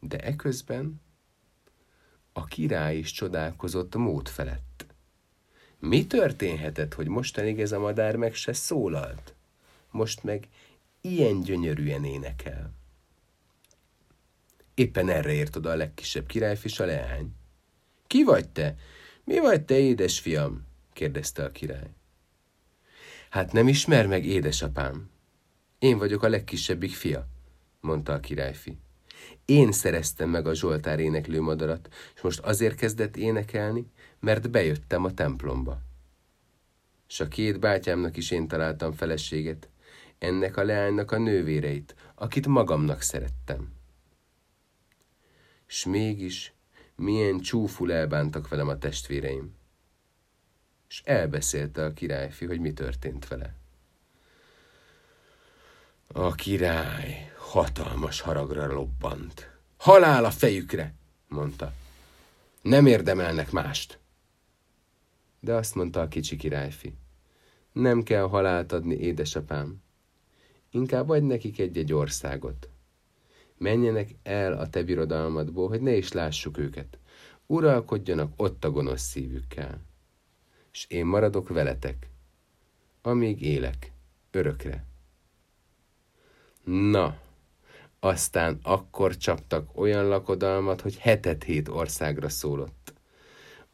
[0.01, 1.01] De eközben
[2.33, 4.87] a király is csodálkozott mód felett.
[5.78, 9.35] Mi történhetett, hogy mostanig ez a madár meg se szólalt?
[9.91, 10.49] Most meg
[11.01, 12.72] ilyen gyönyörűen énekel.
[14.74, 17.35] Éppen erre ért oda a legkisebb királyfis a leány.
[18.07, 18.76] Ki vagy te?
[19.24, 20.66] Mi vagy te, édesfiam?
[20.93, 21.91] kérdezte a király.
[23.31, 25.11] Hát nem ismer meg, édesapám.
[25.78, 27.26] Én vagyok a legkisebbik fia,
[27.81, 28.78] mondta a királyfi.
[29.45, 33.87] Én szereztem meg a Zsoltár éneklő madarat, és most azért kezdett énekelni,
[34.20, 35.81] mert bejöttem a templomba.
[37.07, 39.68] S a két bátyámnak is én találtam feleséget,
[40.18, 43.72] ennek a leánynak a nővéreit, akit magamnak szerettem.
[45.66, 46.53] S mégis
[46.97, 49.59] milyen csúful elbántak velem a testvéreim
[50.91, 53.55] és elbeszélte a királyfi, hogy mi történt vele.
[56.07, 59.51] A király hatalmas haragra lobbant.
[59.76, 60.95] Halál a fejükre,
[61.28, 61.72] mondta.
[62.62, 63.99] Nem érdemelnek mást.
[65.41, 66.95] De azt mondta a kicsi királyfi.
[67.72, 69.82] Nem kell halált adni, édesapám.
[70.70, 72.68] Inkább adj nekik egy-egy országot.
[73.57, 76.99] Menjenek el a te birodalmadból, hogy ne is lássuk őket.
[77.47, 79.88] Uralkodjanak ott a gonosz szívükkel.
[80.81, 82.09] És én maradok veletek,
[83.03, 83.93] amíg élek,
[84.31, 84.85] örökre.
[86.64, 87.18] Na,
[87.99, 92.93] aztán akkor csaptak olyan lakodalmat, hogy hetet hét országra szólott.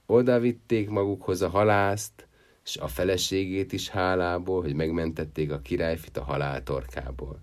[0.06, 2.26] Oda vitték magukhoz a halászt,
[2.64, 7.40] és a feleségét is hálából, hogy megmentették a királyfit a halál torkából.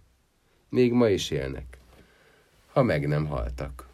[0.69, 1.77] Még ma is élnek,
[2.71, 3.87] ha meg nem haltak.